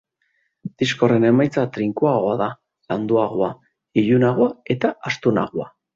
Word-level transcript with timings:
Disko 0.83 1.05
horren 1.07 1.27
emaitza 1.27 1.65
trinkoagoa 1.75 2.33
da, 2.41 2.47
landuagoa, 2.95 3.51
ilunagoa 4.05 4.49
eta 4.77 4.93
astunagoa. 5.13 5.69